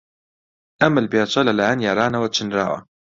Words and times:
ئەم 0.81 0.91
ملپێچە 0.97 1.39
لەلایەن 1.47 1.79
یارانەوە 1.87 2.27
چنراوە. 2.35 2.79